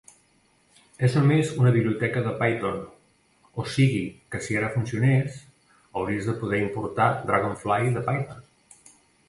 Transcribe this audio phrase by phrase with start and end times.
[1.07, 2.79] És només una biblioteca de Python,
[3.63, 4.01] o sigui
[4.33, 5.39] que si ara funcionés,
[6.01, 8.45] hauries de poder importar dragonfly de Python.